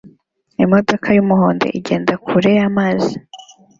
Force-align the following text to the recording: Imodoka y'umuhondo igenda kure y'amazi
Imodoka 0.63 1.07
y'umuhondo 1.15 1.65
igenda 1.77 2.13
kure 2.25 2.49
y'amazi 2.57 3.11